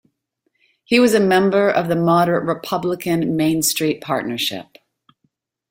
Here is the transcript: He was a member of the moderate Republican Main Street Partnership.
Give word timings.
He 0.83 0.99
was 0.99 1.13
a 1.13 1.19
member 1.19 1.69
of 1.69 1.87
the 1.87 1.95
moderate 1.95 2.43
Republican 2.45 3.35
Main 3.35 3.61
Street 3.61 4.01
Partnership. 4.01 4.79